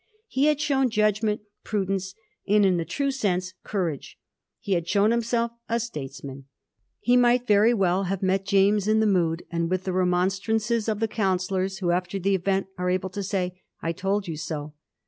[0.27, 2.15] He had shown judgment, prudence,
[2.47, 4.17] and, in the true sense, courage.
[4.59, 6.45] He had shown himself a statesman.
[7.01, 10.89] He might very well have met James in the mood and with the re monstrances
[10.89, 14.73] of the counsellors who, after the event, are able to say,' I told you so.'